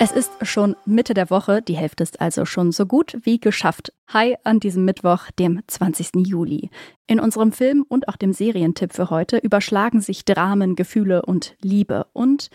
Es 0.00 0.12
ist 0.12 0.30
schon 0.42 0.76
Mitte 0.84 1.12
der 1.12 1.28
Woche, 1.28 1.60
die 1.60 1.76
Hälfte 1.76 2.04
ist 2.04 2.20
also 2.20 2.44
schon 2.44 2.70
so 2.70 2.86
gut 2.86 3.18
wie 3.24 3.40
geschafft. 3.40 3.92
Hi 4.06 4.36
an 4.44 4.60
diesem 4.60 4.84
Mittwoch, 4.84 5.32
dem 5.40 5.60
20. 5.66 6.24
Juli. 6.24 6.70
In 7.08 7.18
unserem 7.18 7.50
Film 7.50 7.84
und 7.88 8.06
auch 8.06 8.14
dem 8.14 8.32
Serientipp 8.32 8.92
für 8.92 9.10
heute 9.10 9.38
überschlagen 9.38 10.00
sich 10.00 10.24
Dramen, 10.24 10.76
Gefühle 10.76 11.22
und 11.22 11.56
Liebe. 11.60 12.06
Und 12.12 12.48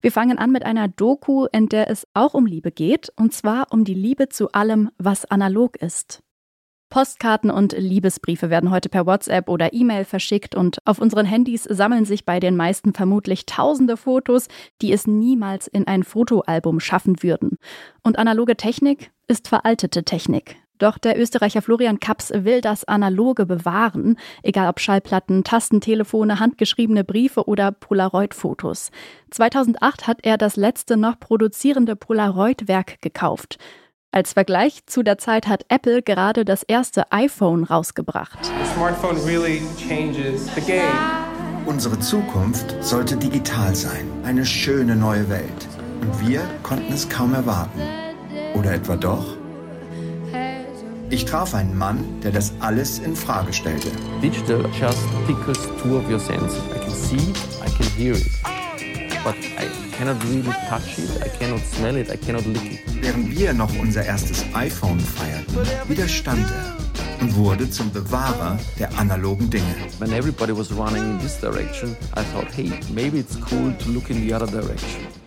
wir 0.00 0.10
fangen 0.10 0.38
an 0.38 0.50
mit 0.50 0.64
einer 0.64 0.88
Doku, 0.88 1.44
in 1.52 1.68
der 1.68 1.90
es 1.90 2.06
auch 2.14 2.32
um 2.32 2.46
Liebe 2.46 2.72
geht, 2.72 3.12
und 3.16 3.34
zwar 3.34 3.66
um 3.72 3.84
die 3.84 3.92
Liebe 3.92 4.30
zu 4.30 4.52
allem, 4.52 4.88
was 4.96 5.26
analog 5.26 5.76
ist. 5.76 6.22
Postkarten 6.88 7.50
und 7.50 7.72
Liebesbriefe 7.72 8.48
werden 8.48 8.70
heute 8.70 8.88
per 8.88 9.06
WhatsApp 9.06 9.48
oder 9.48 9.72
E-Mail 9.72 10.04
verschickt 10.04 10.54
und 10.54 10.78
auf 10.84 11.00
unseren 11.00 11.26
Handys 11.26 11.64
sammeln 11.64 12.04
sich 12.04 12.24
bei 12.24 12.40
den 12.40 12.56
meisten 12.56 12.94
vermutlich 12.94 13.46
tausende 13.46 13.96
Fotos, 13.96 14.48
die 14.82 14.92
es 14.92 15.06
niemals 15.06 15.66
in 15.66 15.86
ein 15.86 16.04
Fotoalbum 16.04 16.80
schaffen 16.80 17.22
würden. 17.22 17.58
Und 18.02 18.18
analoge 18.18 18.56
Technik 18.56 19.10
ist 19.26 19.48
veraltete 19.48 20.04
Technik. 20.04 20.56
Doch 20.78 20.98
der 20.98 21.18
Österreicher 21.18 21.62
Florian 21.62 22.00
Kaps 22.00 22.30
will 22.30 22.60
das 22.60 22.84
Analoge 22.84 23.46
bewahren, 23.46 24.18
egal 24.42 24.68
ob 24.68 24.78
Schallplatten, 24.78 25.42
Tastentelefone, 25.42 26.38
handgeschriebene 26.38 27.02
Briefe 27.02 27.48
oder 27.48 27.72
Polaroid-Fotos. 27.72 28.90
2008 29.30 30.06
hat 30.06 30.18
er 30.22 30.36
das 30.36 30.56
letzte 30.56 30.96
noch 30.96 31.18
produzierende 31.18 31.96
Polaroid-Werk 31.96 33.00
gekauft. 33.00 33.58
Als 34.12 34.32
Vergleich 34.32 34.86
zu 34.86 35.02
der 35.02 35.18
Zeit 35.18 35.46
hat 35.46 35.66
Apple 35.68 36.02
gerade 36.02 36.44
das 36.44 36.62
erste 36.62 37.12
iPhone 37.12 37.64
rausgebracht. 37.64 38.38
Really 39.26 39.62
Unsere 41.66 41.98
Zukunft 41.98 42.82
sollte 42.82 43.16
digital 43.16 43.74
sein, 43.74 44.08
eine 44.24 44.46
schöne 44.46 44.96
neue 44.96 45.28
Welt. 45.28 45.68
Und 46.00 46.26
wir 46.26 46.42
konnten 46.62 46.92
es 46.92 47.08
kaum 47.08 47.34
erwarten. 47.34 47.80
Oder 48.54 48.74
etwa 48.74 48.96
doch? 48.96 49.36
Ich 51.10 51.24
traf 51.24 51.54
einen 51.54 51.76
Mann, 51.76 52.20
der 52.22 52.32
das 52.32 52.52
alles 52.60 52.98
in 52.98 53.14
Frage 53.14 53.52
stellte. 53.52 53.90
Digital 54.22 54.64
just 54.78 54.98
tickles 55.26 55.58
two 55.80 55.96
of 55.98 56.10
your 56.10 56.18
senses. 56.18 56.58
I 56.74 56.78
can 56.80 56.90
see 56.90 57.32
I 57.64 57.70
can 57.70 57.86
hear 57.96 58.14
it. 58.14 58.26
But 59.22 59.36
I 59.58 59.85
cannot 59.96 60.22
really 60.24 60.52
touch 60.68 60.98
it, 60.98 61.10
I 61.24 61.28
cannot 61.28 61.60
smell 61.60 61.96
it, 61.96 62.10
I 62.10 62.16
cannot 62.16 62.44
lick 62.46 62.72
it. 62.72 62.80
Während 63.00 63.30
wir 63.30 63.52
noch 63.54 63.70
unser 63.78 64.04
erstes 64.04 64.44
iPhone 64.54 65.00
feierten, 65.00 65.56
widerstand 65.88 66.46
er 66.50 66.76
und 67.20 67.34
wurde 67.34 67.68
zum 67.70 67.90
Bewahrer 67.90 68.58
der 68.78 68.96
analogen 68.98 69.48
Dinge. 69.48 69.74
When 69.98 70.12
everybody 70.12 70.52
was 70.52 70.70
running 70.70 71.02
in 71.02 71.18
this 71.18 71.40
direction, 71.40 71.96
I 72.14 72.22
thought, 72.32 72.52
hey, 72.54 72.72
maybe 72.92 73.18
it's 73.18 73.36
cool 73.36 73.72
to 73.72 73.90
look 73.90 74.10
in 74.10 74.26
the 74.26 74.34
other 74.34 74.46
direction. 74.46 75.25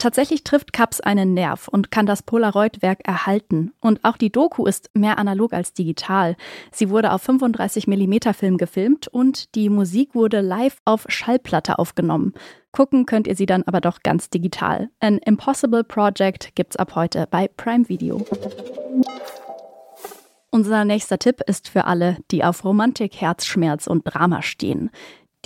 Tatsächlich 0.00 0.44
trifft 0.44 0.72
Kaps 0.72 1.02
einen 1.02 1.34
Nerv 1.34 1.68
und 1.68 1.90
kann 1.90 2.06
das 2.06 2.22
Polaroid-Werk 2.22 3.06
erhalten. 3.06 3.74
Und 3.80 4.02
auch 4.02 4.16
die 4.16 4.32
Doku 4.32 4.64
ist 4.64 4.88
mehr 4.94 5.18
analog 5.18 5.52
als 5.52 5.74
digital. 5.74 6.36
Sie 6.72 6.88
wurde 6.88 7.12
auf 7.12 7.20
35 7.20 7.86
mm 7.86 8.32
Film 8.32 8.56
gefilmt 8.56 9.08
und 9.08 9.54
die 9.54 9.68
Musik 9.68 10.14
wurde 10.14 10.40
live 10.40 10.78
auf 10.86 11.04
Schallplatte 11.08 11.78
aufgenommen. 11.78 12.32
Gucken 12.72 13.04
könnt 13.04 13.26
ihr 13.26 13.36
sie 13.36 13.44
dann 13.44 13.62
aber 13.64 13.82
doch 13.82 14.02
ganz 14.02 14.30
digital. 14.30 14.88
An 15.00 15.18
Impossible 15.18 15.84
Project 15.84 16.54
gibt's 16.54 16.76
ab 16.76 16.94
heute 16.94 17.28
bei 17.30 17.48
Prime 17.48 17.90
Video. 17.90 18.24
Unser 20.52 20.84
nächster 20.84 21.18
Tipp 21.18 21.42
ist 21.46 21.68
für 21.68 21.84
alle, 21.84 22.16
die 22.30 22.42
auf 22.42 22.64
Romantik, 22.64 23.20
Herzschmerz 23.20 23.86
und 23.86 24.02
Drama 24.02 24.42
stehen. 24.42 24.90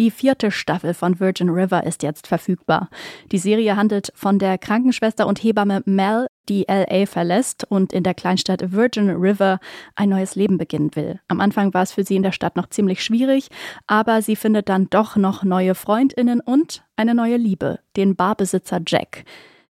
Die 0.00 0.10
vierte 0.10 0.50
Staffel 0.50 0.92
von 0.92 1.20
Virgin 1.20 1.50
River 1.50 1.84
ist 1.84 2.02
jetzt 2.02 2.26
verfügbar. 2.26 2.90
Die 3.30 3.38
Serie 3.38 3.76
handelt 3.76 4.10
von 4.16 4.40
der 4.40 4.58
Krankenschwester 4.58 5.24
und 5.24 5.42
Hebamme 5.42 5.82
Mel, 5.84 6.26
die 6.48 6.66
LA 6.68 7.06
verlässt 7.06 7.64
und 7.70 7.92
in 7.92 8.02
der 8.02 8.14
Kleinstadt 8.14 8.72
Virgin 8.72 9.08
River 9.10 9.60
ein 9.94 10.08
neues 10.08 10.34
Leben 10.34 10.58
beginnen 10.58 10.96
will. 10.96 11.20
Am 11.28 11.40
Anfang 11.40 11.72
war 11.74 11.82
es 11.82 11.92
für 11.92 12.02
sie 12.02 12.16
in 12.16 12.24
der 12.24 12.32
Stadt 12.32 12.56
noch 12.56 12.68
ziemlich 12.70 13.04
schwierig, 13.04 13.48
aber 13.86 14.20
sie 14.20 14.34
findet 14.34 14.68
dann 14.68 14.90
doch 14.90 15.14
noch 15.14 15.44
neue 15.44 15.76
Freundinnen 15.76 16.40
und 16.40 16.82
eine 16.96 17.14
neue 17.14 17.36
Liebe, 17.36 17.78
den 17.96 18.16
Barbesitzer 18.16 18.80
Jack. 18.84 19.24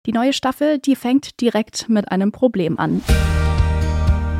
Die 0.06 0.12
neue 0.12 0.32
Staffel, 0.32 0.78
die 0.78 0.96
fängt 0.96 1.40
direkt 1.42 1.90
mit 1.90 2.10
einem 2.10 2.32
Problem 2.32 2.78
an. 2.78 3.02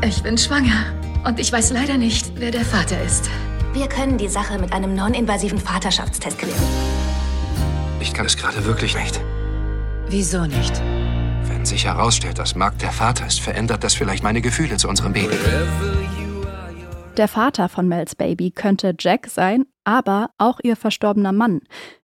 Ich 0.03 0.23
bin 0.23 0.39
schwanger 0.39 0.95
und 1.27 1.39
ich 1.39 1.53
weiß 1.53 1.73
leider 1.73 1.99
nicht, 1.99 2.33
wer 2.37 2.51
der 2.51 2.65
Vater 2.65 3.03
ist. 3.03 3.29
Wir 3.75 3.89
können 3.89 4.19
die 4.19 4.29
Sache 4.29 4.57
mit 4.61 4.73
einem 4.73 4.95
non-invasiven 4.95 5.59
Vaterschaftstest 5.59 6.39
klären. 6.39 6.63
Ich 7.99 8.15
kann 8.15 8.25
es 8.25 8.37
gerade 8.37 8.65
wirklich 8.65 8.95
nicht. 8.97 9.21
Wieso 10.07 10.47
nicht? 10.47 10.81
Wenn 11.49 11.67
sich 11.67 11.85
herausstellt, 11.85 12.39
dass 12.39 12.55
Mark 12.55 12.79
der 12.79 12.93
Vater 12.93 13.27
ist, 13.27 13.41
verändert 13.41 13.83
das 13.83 13.95
vielleicht 13.95 14.23
meine 14.23 14.41
Gefühle 14.41 14.77
zu 14.77 14.89
unserem 14.89 15.13
Baby. 15.13 15.35
Der 17.17 17.27
Vater 17.27 17.69
von 17.69 17.89
Mels 17.89 18.15
Baby 18.15 18.53
könnte 18.53 18.95
Jack 18.97 19.27
sein, 19.27 19.65
aber 19.83 20.31
auch 20.39 20.61
ihr 20.63 20.77
verstorbener 20.77 21.33
Mann. 21.33 21.61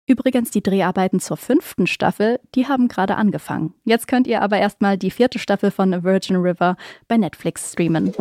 Übrigens, 0.07 0.51
die 0.51 0.65
Dreharbeiten 0.65 1.21
zur 1.21 1.37
fünften 1.37 1.87
Staffel, 1.87 2.41
die 2.57 2.67
haben 2.67 2.89
gerade 2.89 3.15
angefangen. 3.15 3.75
Jetzt 3.85 4.09
könnt 4.09 4.27
ihr 4.27 4.43
aber 4.43 4.59
erstmal 4.59 4.99
die 4.99 5.13
vierte 5.13 5.39
Staffel 5.39 5.71
von 5.71 6.03
Virgin 6.03 6.35
River 6.35 6.77
bei 7.07 7.17
Netflix 7.17 7.71
streamen. 7.75 8.13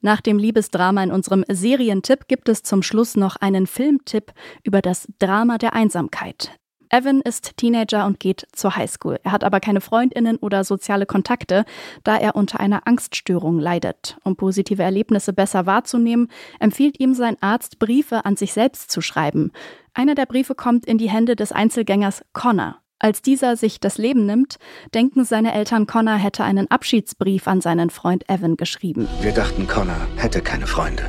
Nach 0.00 0.20
dem 0.20 0.38
Liebesdrama 0.38 1.02
in 1.02 1.12
unserem 1.12 1.44
Serientipp 1.48 2.26
gibt 2.26 2.48
es 2.48 2.62
zum 2.62 2.82
Schluss 2.82 3.16
noch 3.16 3.36
einen 3.36 3.66
Filmtipp 3.66 4.32
über 4.62 4.80
das 4.80 5.08
Drama 5.18 5.58
der 5.58 5.74
Einsamkeit. 5.74 6.52
Evan 6.92 7.20
ist 7.20 7.56
Teenager 7.56 8.04
und 8.04 8.18
geht 8.18 8.48
zur 8.52 8.74
Highschool. 8.74 9.20
Er 9.22 9.30
hat 9.30 9.44
aber 9.44 9.60
keine 9.60 9.80
Freundinnen 9.80 10.38
oder 10.38 10.64
soziale 10.64 11.06
Kontakte, 11.06 11.64
da 12.02 12.16
er 12.16 12.34
unter 12.34 12.58
einer 12.58 12.86
Angststörung 12.88 13.60
leidet. 13.60 14.16
Um 14.24 14.34
positive 14.34 14.82
Erlebnisse 14.82 15.32
besser 15.32 15.66
wahrzunehmen, 15.66 16.28
empfiehlt 16.58 16.98
ihm 16.98 17.14
sein 17.14 17.36
Arzt, 17.40 17.78
Briefe 17.78 18.24
an 18.24 18.36
sich 18.36 18.52
selbst 18.52 18.90
zu 18.90 19.02
schreiben. 19.02 19.52
Einer 19.94 20.16
der 20.16 20.26
Briefe 20.26 20.56
kommt 20.56 20.84
in 20.86 20.98
die 20.98 21.10
Hände 21.10 21.36
des 21.36 21.52
Einzelgängers 21.52 22.24
Connor. 22.32 22.80
Als 23.02 23.22
dieser 23.22 23.56
sich 23.56 23.80
das 23.80 23.96
Leben 23.96 24.26
nimmt, 24.26 24.58
denken 24.92 25.24
seine 25.24 25.54
Eltern, 25.54 25.86
Connor 25.86 26.16
hätte 26.16 26.44
einen 26.44 26.70
Abschiedsbrief 26.70 27.48
an 27.48 27.62
seinen 27.62 27.88
Freund 27.88 28.28
Evan 28.28 28.58
geschrieben. 28.58 29.08
Wir 29.22 29.32
dachten, 29.32 29.66
Connor 29.66 29.96
hätte 30.16 30.42
keine 30.42 30.66
Freunde. 30.66 31.04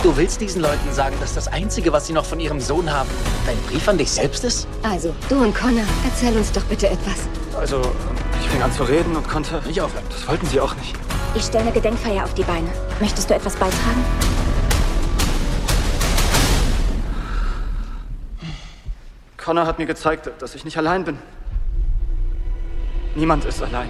Du 0.00 0.16
willst 0.16 0.40
diesen 0.40 0.62
Leuten 0.62 0.92
sagen, 0.92 1.16
dass 1.20 1.34
das 1.34 1.48
Einzige, 1.48 1.92
was 1.92 2.06
sie 2.06 2.12
noch 2.12 2.24
von 2.24 2.38
ihrem 2.38 2.60
Sohn 2.60 2.92
haben, 2.92 3.10
dein 3.46 3.58
Brief 3.68 3.88
an 3.88 3.98
dich 3.98 4.10
selbst 4.10 4.44
ist? 4.44 4.68
Also, 4.84 5.12
du 5.28 5.42
und 5.42 5.54
Connor, 5.56 5.84
erzähl 6.04 6.36
uns 6.36 6.52
doch 6.52 6.64
bitte 6.64 6.88
etwas. 6.88 7.28
Also, 7.58 7.82
ich 8.40 8.48
fing 8.48 8.62
an 8.62 8.72
zu 8.72 8.84
reden 8.84 9.16
und 9.16 9.28
konnte 9.28 9.60
nicht 9.66 9.80
aufhören. 9.80 10.04
Das 10.08 10.28
wollten 10.28 10.46
sie 10.46 10.60
auch 10.60 10.76
nicht. 10.76 10.94
Ich 11.34 11.42
stelle 11.42 11.64
eine 11.64 11.72
Gedenkfeier 11.72 12.22
auf 12.22 12.34
die 12.34 12.44
Beine. 12.44 12.68
Möchtest 13.00 13.28
du 13.28 13.34
etwas 13.34 13.54
beitragen? 13.56 14.04
Connor 19.42 19.66
hat 19.66 19.78
mir 19.78 19.86
gezeigt, 19.86 20.30
dass 20.38 20.54
ich 20.54 20.64
nicht 20.64 20.78
allein 20.78 21.04
bin. 21.04 21.18
Niemand 23.14 23.44
ist 23.44 23.62
allein. 23.62 23.88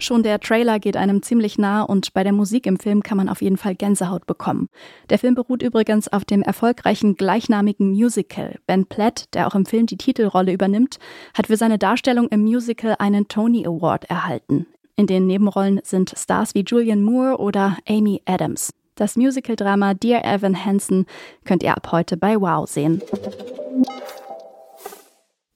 Schon 0.00 0.22
der 0.22 0.38
Trailer 0.38 0.78
geht 0.78 0.96
einem 0.96 1.22
ziemlich 1.22 1.58
nah 1.58 1.82
und 1.82 2.14
bei 2.14 2.22
der 2.22 2.32
Musik 2.32 2.66
im 2.66 2.78
Film 2.78 3.02
kann 3.02 3.16
man 3.16 3.28
auf 3.28 3.42
jeden 3.42 3.56
Fall 3.56 3.74
Gänsehaut 3.74 4.26
bekommen. 4.26 4.68
Der 5.10 5.18
Film 5.18 5.34
beruht 5.34 5.60
übrigens 5.60 6.06
auf 6.06 6.24
dem 6.24 6.42
erfolgreichen 6.42 7.16
gleichnamigen 7.16 7.90
Musical. 7.90 8.58
Ben 8.66 8.86
Platt, 8.86 9.26
der 9.34 9.48
auch 9.48 9.56
im 9.56 9.66
Film 9.66 9.86
die 9.86 9.96
Titelrolle 9.96 10.52
übernimmt, 10.52 10.98
hat 11.34 11.48
für 11.48 11.56
seine 11.56 11.78
Darstellung 11.78 12.28
im 12.28 12.42
Musical 12.42 12.94
einen 13.00 13.26
Tony 13.26 13.66
Award 13.66 14.04
erhalten. 14.08 14.66
In 14.94 15.08
den 15.08 15.26
Nebenrollen 15.26 15.80
sind 15.82 16.14
Stars 16.16 16.54
wie 16.54 16.64
Julian 16.64 17.02
Moore 17.02 17.38
oder 17.38 17.76
Amy 17.88 18.22
Adams. 18.24 18.70
Das 18.94 19.16
Musical-Drama 19.16 19.94
Dear 19.94 20.24
Evan 20.24 20.64
Hansen 20.64 21.06
könnt 21.44 21.62
ihr 21.62 21.76
ab 21.76 21.92
heute 21.92 22.16
bei 22.16 22.40
Wow 22.40 22.68
sehen. 22.68 23.02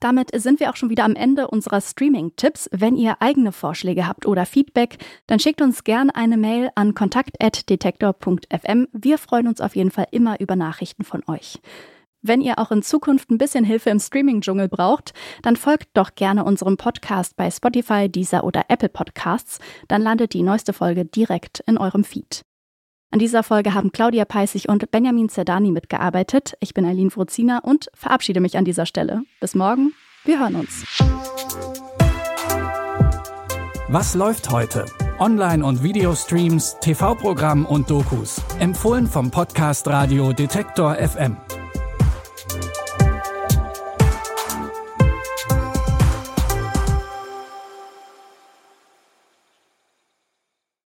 Damit 0.03 0.31
sind 0.35 0.59
wir 0.59 0.69
auch 0.69 0.75
schon 0.75 0.91
wieder 0.91 1.05
am 1.05 1.15
Ende 1.15 1.47
unserer 1.47 1.81
Streaming-Tipps. 1.81 2.69
Wenn 2.73 2.97
ihr 2.97 3.19
eigene 3.21 3.53
Vorschläge 3.53 4.09
habt 4.09 4.27
oder 4.27 4.47
Feedback, 4.47 4.99
dann 5.29 5.39
schickt 5.39 5.63
uns 5.63 5.85
gerne 5.85 6.13
eine 6.17 6.37
Mail 6.37 6.71
an 6.75 6.95
kontakt.detektor.fm. 6.95 8.89
Wir 8.93 9.17
freuen 9.17 9.47
uns 9.47 9.61
auf 9.61 9.77
jeden 9.77 9.93
Fall 9.93 10.09
immer 10.11 10.41
über 10.41 10.57
Nachrichten 10.57 11.05
von 11.05 11.23
euch. 11.29 11.61
Wenn 12.21 12.41
ihr 12.41 12.59
auch 12.59 12.73
in 12.73 12.83
Zukunft 12.83 13.31
ein 13.31 13.39
bisschen 13.39 13.65
Hilfe 13.65 13.91
im 13.91 14.01
Streaming-Dschungel 14.01 14.69
braucht, 14.69 15.15
dann 15.43 15.55
folgt 15.55 15.91
doch 15.95 16.17
gerne 16.17 16.43
unserem 16.43 16.77
Podcast 16.77 17.37
bei 17.37 17.49
Spotify, 17.49 18.09
Deezer 18.09 18.43
oder 18.43 18.65
Apple 18.67 18.89
Podcasts. 18.89 19.61
Dann 19.87 20.03
landet 20.03 20.33
die 20.33 20.43
neueste 20.43 20.73
Folge 20.73 21.05
direkt 21.05 21.61
in 21.69 21.79
eurem 21.79 22.03
Feed. 22.03 22.43
An 23.13 23.19
dieser 23.19 23.43
Folge 23.43 23.75
haben 23.75 23.93
Claudia 23.93 24.25
Peissig 24.25 24.71
und 24.71 24.91
Benjamin 24.91 25.29
Zerdani 25.29 25.71
mitgearbeitet. 25.71 26.55
Ich 26.61 26.73
bin 26.73 26.87
Aline 26.87 27.11
Frozina 27.11 27.59
und 27.59 27.91
verabschiede 27.93 28.41
mich 28.41 28.57
an 28.57 28.65
dieser 28.65 28.87
Stelle. 28.87 29.25
Bis 29.39 29.55
morgen, 29.55 29.93
wir 30.25 30.41
hören 30.41 30.55
uns. 30.55 30.87
Was 33.89 34.15
läuft 34.15 34.51
heute? 34.51 34.87
Online- 35.19 35.63
und 35.63 35.83
Videostreams, 35.83 36.79
TV-Programm 36.81 37.67
und 37.67 37.91
Dokus. 37.91 38.41
Empfohlen 38.59 39.07
vom 39.07 39.31
Podcast 39.31 39.87
Radio 39.89 40.33
Detektor 40.33 40.95
FM. 40.95 41.37